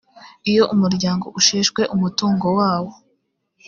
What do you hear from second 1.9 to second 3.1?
umutungo wawo